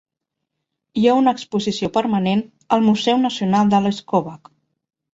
Hi 1.01 1.05
ha 1.09 1.17
una 1.21 1.33
exposició 1.37 1.91
permanent 1.99 2.43
al 2.77 2.85
museu 2.89 3.23
nacional 3.29 3.75
de 3.77 3.87
Leskovac. 3.89 4.55